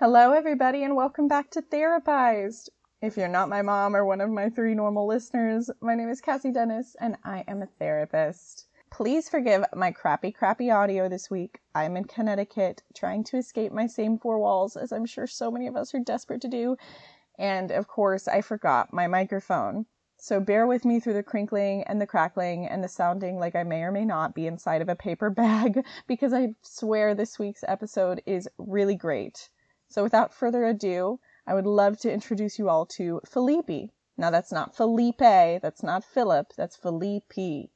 [0.00, 2.70] Hello, everybody, and welcome back to Therapized.
[3.02, 6.22] If you're not my mom or one of my three normal listeners, my name is
[6.22, 8.66] Cassie Dennis, and I am a therapist.
[8.90, 11.60] Please forgive my crappy, crappy audio this week.
[11.74, 15.66] I'm in Connecticut, trying to escape my same four walls, as I'm sure so many
[15.66, 16.78] of us are desperate to do.
[17.38, 19.84] And of course, I forgot my microphone.
[20.16, 23.64] So bear with me through the crinkling and the crackling and the sounding like I
[23.64, 27.64] may or may not be inside of a paper bag, because I swear this week's
[27.68, 29.50] episode is really great.
[29.92, 31.18] So without further ado,
[31.48, 33.90] I would love to introduce you all to Felipe.
[34.16, 37.68] Now that's not Felipe, that's not Philip, that's Felipe.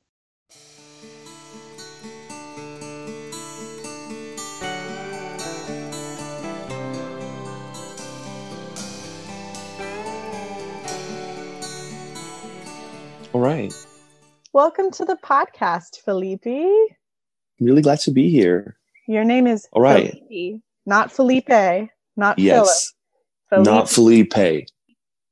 [13.33, 13.75] All right.
[14.53, 16.45] Welcome to the podcast, Felipe.
[17.59, 18.77] Really glad to be here.
[19.09, 20.13] Your name is All right.
[20.13, 22.93] Felipe, not Felipe, not Yes.
[23.51, 23.67] Philip.
[23.67, 24.67] Not Felipe.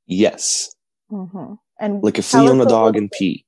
[0.05, 0.75] Yes.
[1.09, 3.45] hmm And Like a flea on a dog and pee.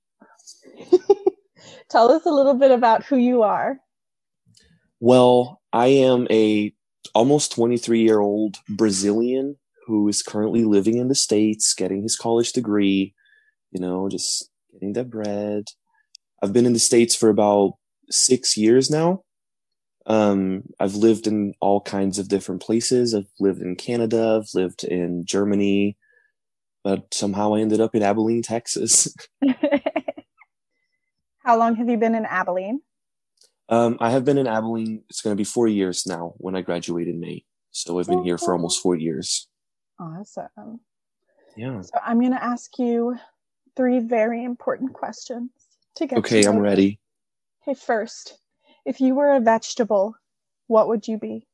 [1.89, 3.79] Tell us a little bit about who you are.
[4.99, 6.73] Well, I am a
[7.13, 12.53] almost 23 year old Brazilian who is currently living in the States, getting his college
[12.53, 13.13] degree,
[13.71, 15.65] you know, just getting that bread.
[16.41, 17.73] I've been in the States for about
[18.09, 19.23] six years now.
[20.07, 23.15] Um, I've lived in all kinds of different places.
[23.15, 25.97] I've lived in Canada, I've lived in Germany,
[26.83, 29.13] but somehow I ended up in Abilene, Texas.
[31.43, 32.81] How long have you been in Abilene?
[33.69, 35.03] Um, I have been in Abilene.
[35.09, 37.45] It's going to be four years now when I graduate in May.
[37.71, 39.47] So I've been here for almost four years.
[39.99, 40.79] Awesome.
[41.57, 41.81] Yeah.
[41.81, 43.17] So I'm going to ask you
[43.75, 45.49] three very important questions
[45.95, 46.19] to get.
[46.19, 46.99] Okay, I'm ready.
[47.67, 48.37] Okay, first,
[48.85, 50.15] if you were a vegetable,
[50.67, 51.47] what would you be?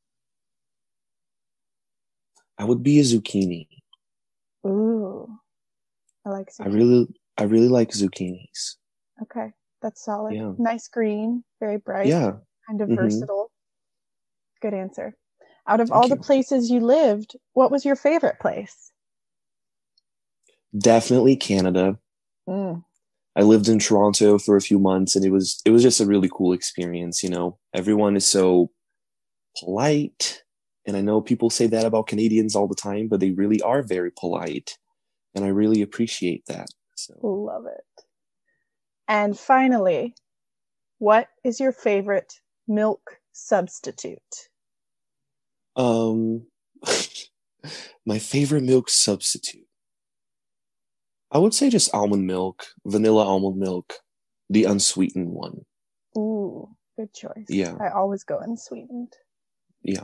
[2.57, 3.67] I would be a zucchini.
[4.67, 5.27] Ooh,
[6.25, 6.49] I like.
[6.59, 8.75] I really, I really like zucchinis.
[9.23, 10.35] Okay, that's solid.
[10.35, 10.53] Yeah.
[10.57, 12.07] Nice green, very bright.
[12.07, 12.33] Yeah.
[12.67, 12.95] kind of Mhm.
[12.95, 13.51] versatile.
[14.61, 15.15] Good answer.
[15.67, 18.91] Out of Thank all the places you lived, what was your favorite place?
[20.77, 21.99] Definitely Canada.
[22.47, 22.83] Mm.
[23.35, 26.05] I lived in Toronto for a few months and it was, it was just a
[26.05, 27.23] really cool experience.
[27.23, 28.71] You know, everyone is so
[29.57, 30.43] polite.
[30.85, 33.83] And I know people say that about Canadians all the time, but they really are
[33.83, 34.77] very polite.
[35.35, 36.67] And I really appreciate that.
[36.95, 37.13] So.
[37.21, 38.03] Love it.
[39.07, 40.15] And finally,
[40.99, 42.33] what is your favorite
[42.67, 44.49] milk substitute?
[45.75, 46.47] Um,
[48.05, 49.67] my favorite milk substitute.
[51.31, 53.93] I would say just almond milk, vanilla almond milk,
[54.49, 55.61] the unsweetened one.
[56.17, 57.45] Ooh, good choice.
[57.47, 57.75] Yeah.
[57.79, 59.13] I always go unsweetened.
[59.81, 60.03] Yeah.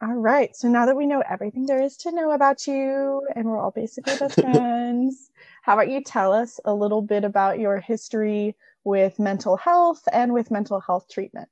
[0.00, 0.54] All right.
[0.54, 3.72] So now that we know everything there is to know about you and we're all
[3.72, 5.30] basically best friends,
[5.62, 10.32] how about you tell us a little bit about your history with mental health and
[10.32, 11.48] with mental health treatment?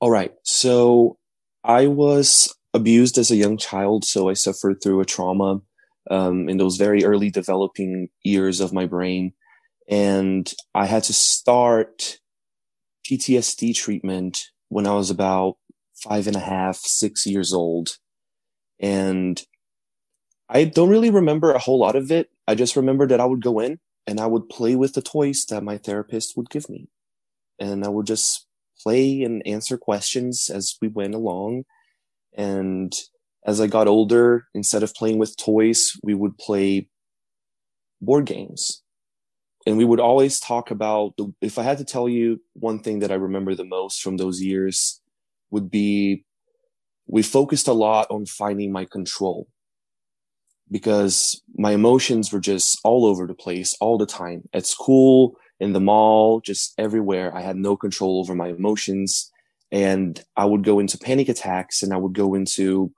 [0.00, 0.32] All right.
[0.42, 1.18] So
[1.62, 4.04] I was abused as a young child.
[4.04, 5.60] So I suffered through a trauma
[6.10, 9.32] um, in those very early developing years of my brain.
[9.88, 12.18] And I had to start
[13.08, 15.56] PTSD treatment when I was about
[15.94, 17.98] five and a half, six years old.
[18.80, 19.42] And
[20.48, 22.30] I don't really remember a whole lot of it.
[22.46, 25.44] I just remember that I would go in and I would play with the toys
[25.46, 26.88] that my therapist would give me.
[27.58, 28.46] And I would just
[28.82, 31.64] play and answer questions as we went along.
[32.36, 32.92] And
[33.46, 36.88] as I got older, instead of playing with toys, we would play
[38.00, 38.82] board games.
[39.66, 42.98] And we would always talk about the, if I had to tell you one thing
[43.00, 45.00] that I remember the most from those years
[45.50, 46.24] would be
[47.06, 49.46] we focused a lot on finding my control
[50.70, 55.74] because my emotions were just all over the place all the time at school, in
[55.74, 57.34] the mall, just everywhere.
[57.36, 59.30] I had no control over my emotions
[59.70, 62.92] and I would go into panic attacks and I would go into,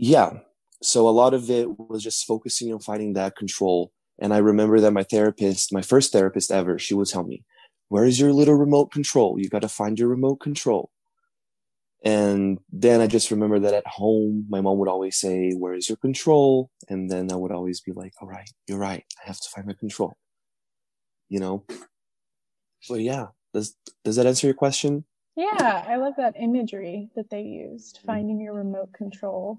[0.00, 0.38] yeah.
[0.82, 3.92] So a lot of it was just focusing on finding that control.
[4.18, 7.44] And I remember that my therapist, my first therapist ever, she would tell me,
[7.88, 9.38] where is your little remote control?
[9.38, 10.90] You got to find your remote control.
[12.02, 15.90] And then I just remember that at home, my mom would always say, where is
[15.90, 16.70] your control?
[16.88, 19.04] And then I would always be like, all right, you're right.
[19.22, 20.16] I have to find my control.
[21.28, 21.64] You know?
[22.80, 25.04] So yeah, does, does that answer your question?
[25.36, 28.06] Yeah, I love that imagery that they used, mm.
[28.06, 29.58] finding your remote control.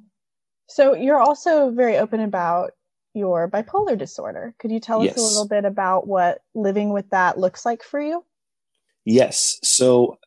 [0.67, 2.71] So you're also very open about
[3.13, 4.55] your bipolar disorder.
[4.59, 7.99] Could you tell us a little bit about what living with that looks like for
[7.99, 8.23] you?
[9.05, 9.59] Yes.
[9.63, 10.17] So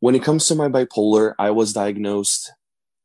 [0.00, 2.52] when it comes to my bipolar, I was diagnosed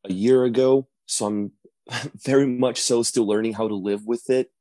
[0.03, 0.87] a year ago.
[1.05, 1.51] So I'm
[2.25, 4.51] very much so still learning how to live with it.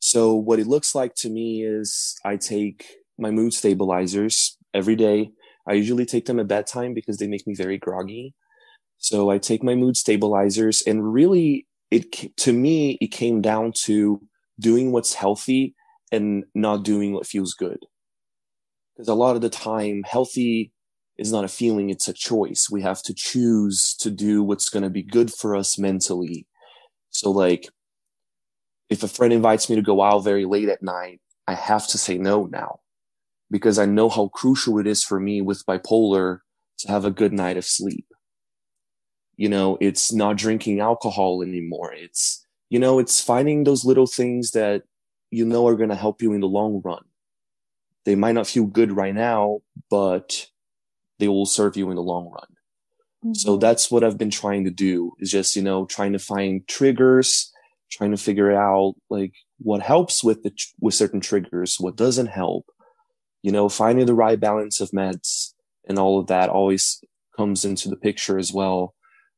[0.00, 2.86] So what it looks like to me is I take
[3.18, 5.32] my mood stabilizers every day.
[5.66, 8.34] I usually take them at bedtime because they make me very groggy.
[8.98, 14.20] So I take my mood stabilizers and really it to me it came down to
[14.60, 15.74] doing what's healthy
[16.12, 17.78] and not doing what feels good.
[18.94, 20.72] Because a lot of the time healthy
[21.16, 22.68] is not a feeling, it's a choice.
[22.70, 26.46] We have to choose to do what's going to be good for us mentally.
[27.10, 27.68] So like
[28.90, 31.98] if a friend invites me to go out very late at night, I have to
[31.98, 32.80] say no now
[33.50, 36.40] because I know how crucial it is for me with bipolar
[36.80, 38.07] to have a good night of sleep.
[39.38, 41.94] You know, it's not drinking alcohol anymore.
[41.94, 44.82] It's, you know, it's finding those little things that
[45.30, 47.04] you know are going to help you in the long run.
[48.04, 50.48] They might not feel good right now, but
[51.18, 52.46] they will serve you in the long run.
[53.24, 53.34] Mm-hmm.
[53.34, 56.66] So that's what I've been trying to do is just, you know, trying to find
[56.68, 57.52] triggers,
[57.90, 62.66] trying to figure out like what helps with the, with certain triggers, what doesn't help,
[63.42, 65.52] you know, finding the right balance of meds
[65.88, 67.02] and all of that always
[67.36, 68.94] comes into the picture as well.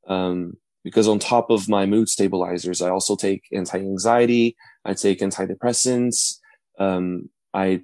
[0.06, 4.56] Um, because on top of my mood stabilizers, I also take anti-anxiety.
[4.84, 6.38] I take antidepressants.
[6.78, 7.82] Um, I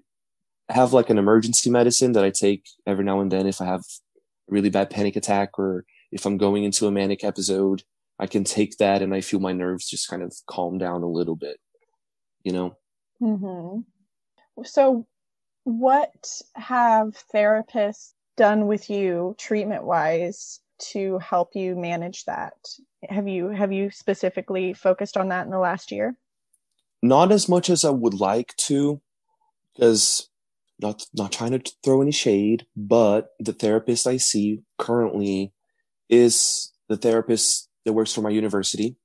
[0.68, 3.80] have like an emergency medicine that I take every now and then if I have
[3.80, 3.82] a
[4.48, 7.82] really bad panic attack or if I'm going into a manic episode.
[8.18, 11.08] I can take that and I feel my nerves just kind of calm down a
[11.08, 11.58] little bit,
[12.44, 12.76] you know?
[13.20, 14.62] Mm-hmm.
[14.64, 15.06] So,
[15.64, 22.54] what have therapists done with you treatment wise to help you manage that?
[23.08, 26.16] Have you have you specifically focused on that in the last year?
[27.02, 29.00] Not as much as I would like to,
[29.74, 30.28] because
[30.80, 35.52] not not trying to throw any shade, but the therapist I see currently
[36.08, 38.96] is the therapist that works for my university.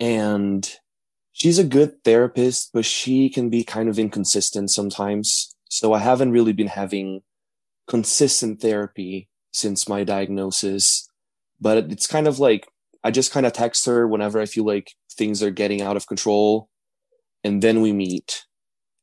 [0.00, 0.68] And
[1.32, 5.54] she's a good therapist, but she can be kind of inconsistent sometimes.
[5.68, 7.22] So I haven't really been having
[7.86, 11.08] consistent therapy since my diagnosis.
[11.60, 12.68] But it's kind of like
[13.02, 16.06] I just kind of text her whenever I feel like things are getting out of
[16.06, 16.68] control.
[17.42, 18.44] And then we meet.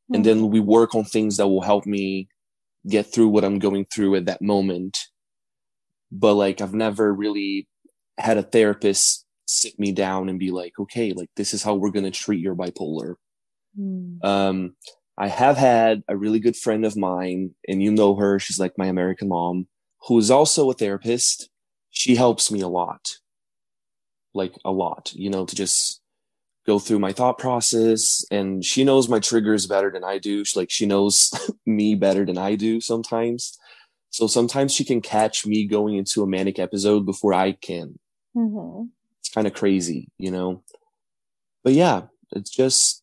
[0.09, 0.15] Mm-hmm.
[0.15, 0.48] And then hmm.
[0.48, 2.27] we work on things that will help me
[2.88, 5.00] get through what I'm going through at that moment.
[6.12, 7.68] But like I've never really
[8.18, 11.92] had a therapist sit me down and be like, okay, like this is how we're
[11.92, 13.15] going to treat your bipolar.
[13.80, 14.24] Mm.
[14.24, 14.75] Um,
[15.18, 18.39] I have had a really good friend of mine, and you know her.
[18.39, 19.68] She's like my American mom,
[20.07, 21.50] who is also a therapist.
[21.89, 23.18] She helps me a lot,
[24.33, 26.01] like a lot, you know, to just
[26.65, 28.24] go through my thought process.
[28.31, 30.45] And she knows my triggers better than I do.
[30.45, 31.31] She, like she knows
[31.65, 33.57] me better than I do sometimes.
[34.09, 37.98] So sometimes she can catch me going into a manic episode before I can.
[38.36, 38.86] Mm-hmm.
[39.19, 40.63] It's kind of crazy, you know?
[41.63, 43.00] But yeah, it's just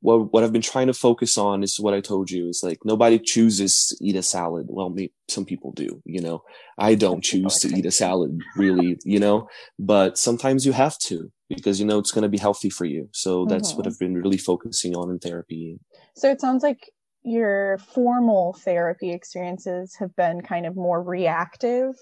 [0.00, 2.78] what, what I've been trying to focus on is what I told you is like
[2.84, 4.66] nobody chooses to eat a salad.
[4.68, 6.42] Well, maybe some people do, you know,
[6.78, 9.48] I don't choose to eat a salad really, you know,
[9.78, 13.08] but sometimes you have to because you know it's going to be healthy for you.
[13.12, 13.78] So that's mm-hmm.
[13.78, 15.78] what I've been really focusing on in therapy.
[16.14, 16.90] So it sounds like
[17.22, 21.94] your formal therapy experiences have been kind of more reactive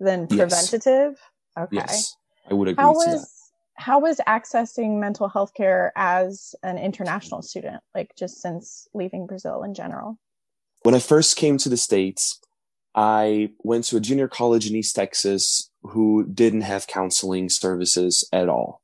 [0.00, 1.14] than preventative.
[1.56, 1.64] Yes.
[1.64, 1.76] Okay.
[1.76, 2.16] Yes,
[2.50, 3.26] I would agree how was, that.
[3.84, 9.62] How was accessing mental health care as an international student, like just since leaving Brazil
[9.62, 10.18] in general?
[10.84, 12.40] When I first came to the States,
[12.94, 18.48] I went to a junior college in East Texas who didn't have counseling services at
[18.48, 18.80] all.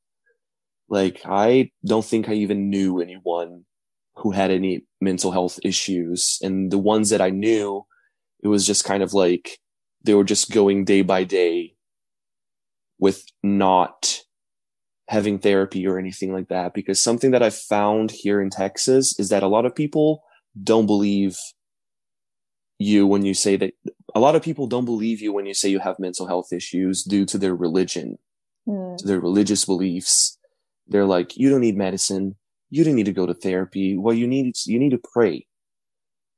[0.91, 3.65] Like, I don't think I even knew anyone
[4.17, 6.39] who had any mental health issues.
[6.43, 7.87] And the ones that I knew,
[8.43, 9.61] it was just kind of like
[10.05, 11.73] they were just going day by day
[12.99, 14.20] with not
[15.11, 16.73] having therapy or anything like that.
[16.73, 20.23] Because something that I've found here in Texas is that a lot of people
[20.63, 21.37] don't believe
[22.79, 23.73] you when you say that
[24.15, 27.03] a lot of people don't believe you when you say you have mental health issues
[27.03, 28.19] due to their religion,
[28.69, 28.97] mm.
[28.99, 30.39] to their religious beliefs.
[30.87, 32.37] They're like, you don't need medicine.
[32.71, 33.99] You don't need to go to therapy.
[33.99, 35.45] Well, you need, you need to pray.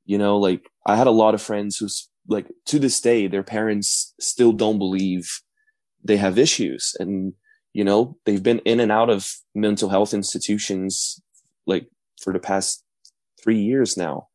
[0.06, 3.42] You know, like I had a lot of friends who's like to this day, their
[3.42, 5.30] parents still don't believe
[6.02, 7.34] they have issues and
[7.72, 11.20] you know they've been in and out of mental health institutions
[11.66, 11.88] like
[12.20, 12.84] for the past
[13.42, 14.28] three years now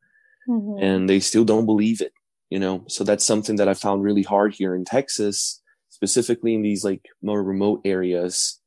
[0.47, 0.83] mm-hmm.
[0.83, 2.13] and they still don't believe it
[2.49, 6.61] you know so that's something that i found really hard here in texas specifically in
[6.61, 8.61] these like more remote areas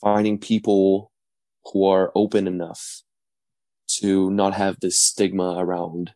[0.00, 1.10] finding people
[1.72, 3.02] who are open enough
[3.88, 6.12] to not have this stigma around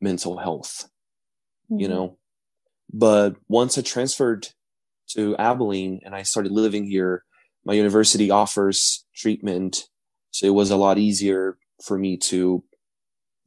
[0.00, 0.88] mental health
[1.70, 1.80] mm-hmm.
[1.80, 2.16] you know
[2.92, 4.48] but once i transferred
[5.08, 7.24] to Abilene and I started living here,
[7.64, 9.84] my university offers treatment.
[10.30, 12.62] So it was a lot easier for me to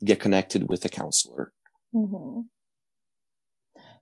[0.03, 1.53] get connected with a counselor.
[1.93, 2.41] Mm-hmm.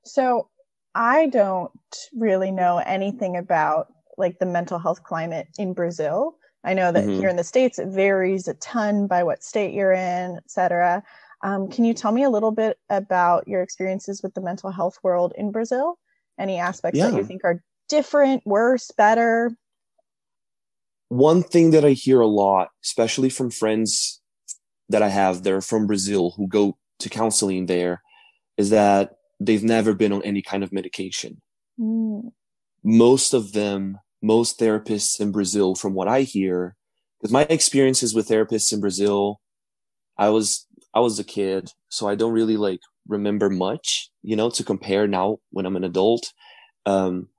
[0.05, 0.49] So
[0.95, 1.71] I don't
[2.15, 3.87] really know anything about
[4.17, 6.37] like the mental health climate in Brazil.
[6.63, 7.19] I know that mm-hmm.
[7.19, 11.03] here in the States, it varies a ton by what state you're in, et cetera.
[11.41, 14.97] Um, can you tell me a little bit about your experiences with the mental health
[15.01, 15.97] world in Brazil?
[16.37, 17.09] Any aspects yeah.
[17.09, 19.51] that you think are different, worse, better?
[21.09, 24.21] One thing that I hear a lot, especially from friends
[24.89, 28.01] that I have that are from Brazil who go to counseling there,
[28.57, 31.41] is that they've never been on any kind of medication.
[31.79, 32.31] Mm.
[32.83, 36.75] Most of them, most therapists in Brazil, from what I hear,
[37.19, 39.41] because my experiences with therapists in Brazil,
[40.17, 44.49] I was I was a kid, so I don't really like remember much, you know,
[44.51, 46.33] to compare now when I'm an adult.
[46.85, 47.29] Um,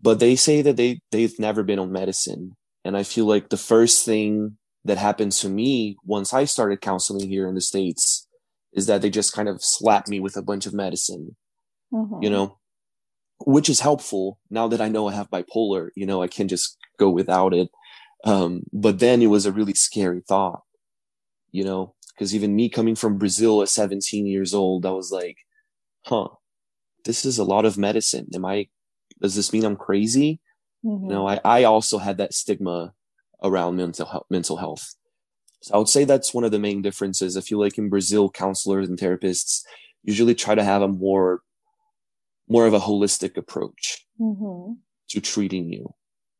[0.00, 3.56] but they say that they they've never been on medicine, and I feel like the
[3.56, 8.26] first thing that happened to me once I started counseling here in the states
[8.72, 11.36] is that they just kind of slap me with a bunch of medicine,
[11.92, 12.22] mm-hmm.
[12.22, 12.58] you know,
[13.44, 16.78] which is helpful now that I know I have bipolar, you know, I can just
[16.98, 17.68] go without it.
[18.24, 20.62] Um, but then it was a really scary thought,
[21.50, 25.38] you know, because even me coming from Brazil at 17 years old, I was like,
[26.04, 26.28] huh,
[27.04, 28.28] this is a lot of medicine.
[28.34, 28.68] Am I,
[29.20, 30.40] does this mean I'm crazy?
[30.84, 31.04] Mm-hmm.
[31.04, 32.92] You know, I, I also had that stigma
[33.42, 34.94] around mental health, mental health.
[35.62, 37.36] So I would say that's one of the main differences.
[37.36, 39.62] I feel like in Brazil, counselors and therapists
[40.02, 41.42] usually try to have a more,
[42.48, 44.72] more of a holistic approach mm-hmm.
[45.10, 45.94] to treating you.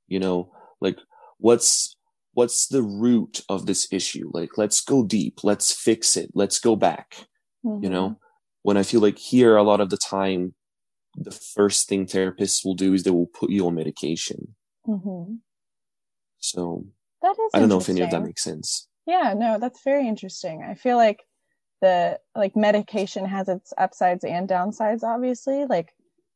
[0.08, 0.96] You know, like
[1.38, 1.96] what's,
[2.32, 4.30] what's the root of this issue?
[4.32, 5.44] Like, let's go deep.
[5.44, 6.30] Let's fix it.
[6.34, 7.26] Let's go back.
[7.64, 7.84] Mm-hmm.
[7.84, 8.24] You know, mm-hmm.
[8.62, 10.54] when I feel like here, a lot of the time,
[11.16, 14.54] the first thing therapists will do is they will put you on medication.
[14.86, 15.34] Mm-hmm.
[16.38, 16.84] So
[17.22, 18.88] that is I don't know if any of that makes sense.
[19.06, 20.62] Yeah, no, that's very interesting.
[20.62, 21.20] I feel like
[21.80, 25.66] the like medication has its upsides and downsides, obviously.
[25.66, 25.92] Like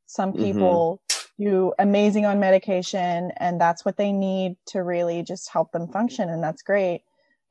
[0.07, 0.45] some mm-hmm.
[0.45, 1.45] people mm-hmm.
[1.45, 6.29] do amazing on medication and that's what they need to really just help them function,
[6.29, 7.03] and that's great.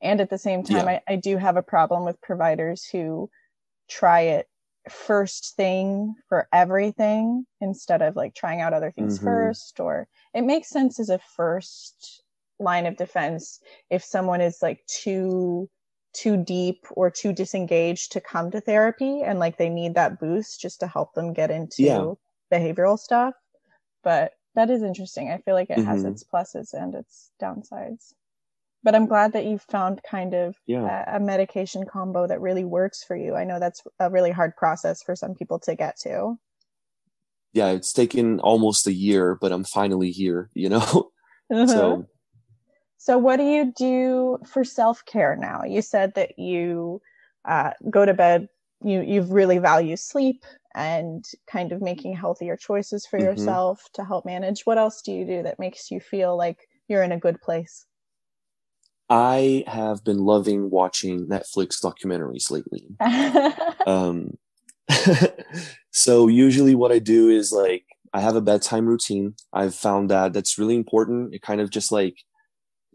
[0.02, 1.00] And at the same time, yeah.
[1.08, 3.30] I, I do have a problem with providers who
[3.88, 4.48] try it
[4.90, 9.26] first thing for everything instead of like trying out other things mm-hmm.
[9.26, 12.22] first or it makes sense as a first
[12.60, 13.60] line of defense
[13.90, 15.68] if someone is like too
[16.12, 20.60] too deep or too disengaged to come to therapy and like they need that boost
[20.60, 22.12] just to help them get into yeah.
[22.52, 23.34] behavioral stuff
[24.02, 25.88] but that is interesting i feel like it mm-hmm.
[25.88, 28.12] has its pluses and its downsides
[28.84, 31.04] but i'm glad that you found kind of yeah.
[31.08, 34.54] a, a, medication combo that really works for you i know that's a really hard
[34.56, 36.38] process for some people to get to
[37.52, 41.10] yeah it's taken almost a year but i'm finally here you know
[41.50, 41.66] uh-huh.
[41.66, 42.06] so
[43.04, 45.62] so, what do you do for self care now?
[45.62, 47.02] You said that you
[47.44, 48.48] uh, go to bed,
[48.82, 53.26] you you really value sleep and kind of making healthier choices for mm-hmm.
[53.26, 54.62] yourself to help manage.
[54.62, 57.84] What else do you do that makes you feel like you're in a good place?
[59.08, 62.88] I have been loving watching Netflix documentaries lately.
[63.86, 64.38] um,
[65.90, 69.34] so usually what I do is like I have a bedtime routine.
[69.52, 71.34] I've found that that's really important.
[71.34, 72.16] It kind of just like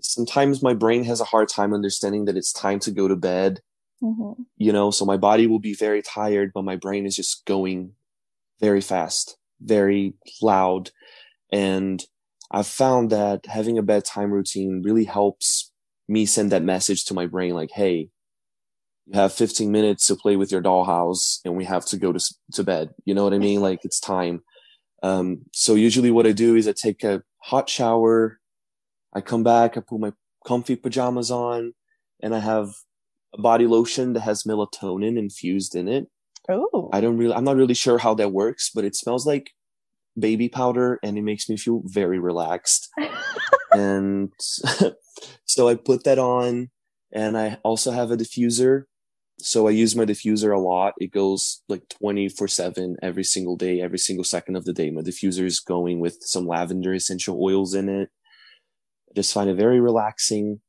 [0.01, 3.59] sometimes my brain has a hard time understanding that it's time to go to bed.
[4.01, 4.43] Mm-hmm.
[4.57, 7.91] You know, so my body will be very tired, but my brain is just going
[8.61, 10.91] very fast, very loud.
[11.51, 12.01] And
[12.49, 15.68] I've found that having a bedtime routine really helps
[16.09, 18.09] me send that message to my brain like, hey,
[19.05, 22.19] you have 15 minutes to play with your dollhouse and we have to go to,
[22.53, 22.89] to bed.
[23.05, 23.61] You know what I mean?
[23.61, 24.41] Like it's time.
[25.01, 28.39] Um, so usually what I do is I take a hot shower,
[29.13, 30.13] I come back, I put my
[30.45, 31.73] comfy pajamas on,
[32.21, 32.69] and I have
[33.33, 36.07] a body lotion that has melatonin infused in it.
[36.49, 36.89] Oh.
[36.91, 39.51] I don't really, I'm not really sure how that works, but it smells like
[40.17, 42.89] baby powder and it makes me feel very relaxed.
[43.71, 44.31] and
[45.45, 46.69] so I put that on
[47.11, 48.83] and I also have a diffuser.
[49.41, 50.93] So I use my diffuser a lot.
[50.99, 54.91] It goes like 24 seven every single day, every single second of the day.
[54.91, 58.09] My diffuser is going with some lavender essential oils in it
[59.09, 60.61] I just find it very relaxing.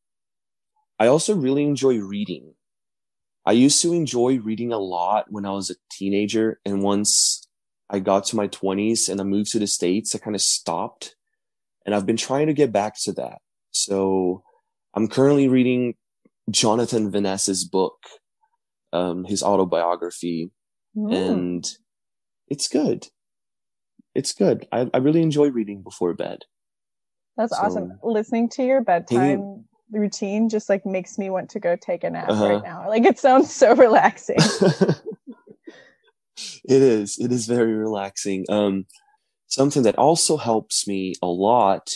[0.99, 2.55] I also really enjoy reading.
[3.47, 6.61] I used to enjoy reading a lot when I was a teenager.
[6.65, 7.47] And once
[7.89, 11.17] I got to my 20s and I moved to the States, I kind of stopped.
[11.91, 13.39] And I've been trying to get back to that.
[13.73, 14.45] So
[14.95, 15.95] I'm currently reading
[16.49, 17.97] Jonathan Van Ness's book,
[18.93, 20.53] um, his autobiography,
[20.97, 21.13] mm.
[21.13, 21.69] and
[22.47, 23.09] it's good.
[24.15, 24.69] it's good.
[24.71, 26.45] I, I really enjoy reading before bed.
[27.37, 27.99] That's so, awesome.
[28.05, 29.65] Listening to your bedtime hanging...
[29.91, 32.49] routine just like makes me want to go take a nap uh-huh.
[32.51, 32.89] right now.
[32.89, 34.37] Like it sounds so relaxing.
[34.39, 35.03] it
[36.69, 37.19] is.
[37.19, 38.45] It is very relaxing.
[38.49, 38.87] Um,
[39.51, 41.91] something that also helps me a lot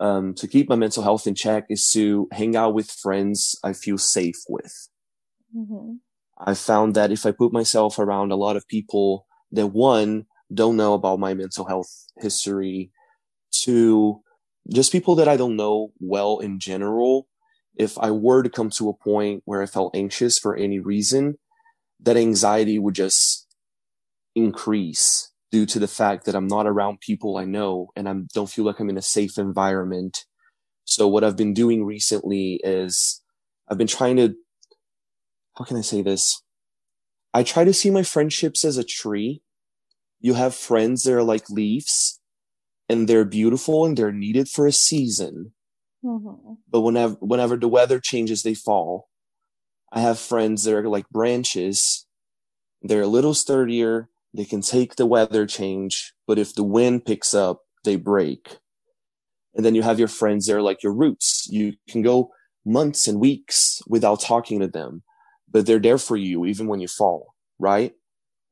[0.00, 3.72] um, to keep my mental health in check is to hang out with friends I
[3.72, 4.88] feel safe with.
[5.56, 5.94] Mm-hmm.
[6.38, 10.76] I found that if I put myself around a lot of people that one don't
[10.76, 12.90] know about my mental health history,
[13.50, 14.20] two
[14.72, 17.28] just people that I don't know well in general,
[17.76, 21.38] if I were to come to a point where I felt anxious for any reason,
[22.00, 23.46] that anxiety would just
[24.34, 28.50] increase due to the fact that I'm not around people I know and I don't
[28.50, 30.24] feel like I'm in a safe environment.
[30.84, 33.22] So what I've been doing recently is
[33.68, 34.34] I've been trying to,
[35.56, 36.42] how can I say this?
[37.32, 39.42] I try to see my friendships as a tree.
[40.20, 42.20] You have friends that are like leaves
[42.88, 45.52] and they're beautiful and they're needed for a season.
[46.04, 46.54] Mm-hmm.
[46.70, 49.08] But whenever, whenever the weather changes, they fall.
[49.92, 52.06] I have friends that are like branches.
[52.82, 54.08] They're a little sturdier.
[54.36, 58.58] They can take the weather change, but if the wind picks up, they break.
[59.54, 61.48] And then you have your friends there, like your roots.
[61.50, 62.30] You can go
[62.66, 65.02] months and weeks without talking to them,
[65.50, 67.94] but they're there for you even when you fall, right?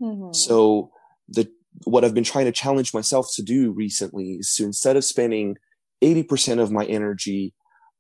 [0.01, 0.33] Mm-hmm.
[0.33, 0.91] So
[1.29, 1.51] the
[1.83, 5.57] what I've been trying to challenge myself to do recently is to instead of spending
[6.03, 7.53] 80% of my energy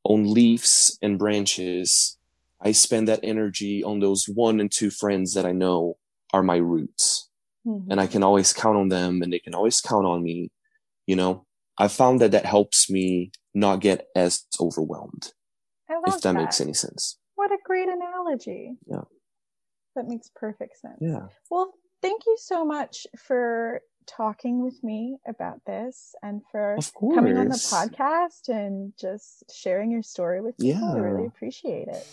[0.04, 2.16] on leaves and branches,
[2.60, 5.98] I spend that energy on those one and two friends that I know
[6.32, 7.28] are my roots.
[7.66, 7.90] Mm-hmm.
[7.90, 10.50] And I can always count on them and they can always count on me.
[11.06, 11.46] You know,
[11.78, 15.32] I found that that helps me not get as overwhelmed.
[15.88, 17.18] if that, that makes any sense.
[17.34, 18.76] What a great analogy.
[18.86, 19.02] Yeah.
[19.96, 20.98] That makes perfect sense.
[21.00, 21.28] Yeah.
[21.50, 21.72] Well,
[22.02, 26.76] thank you so much for talking with me about this and for
[27.14, 30.70] coming on the podcast and just sharing your story with me.
[30.70, 30.92] Yeah.
[30.92, 32.06] I really appreciate it.